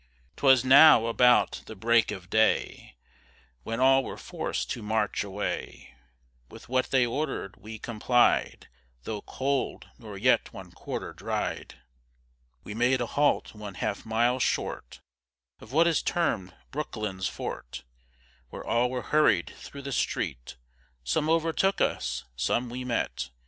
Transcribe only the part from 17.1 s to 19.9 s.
fort; Where all were hurried through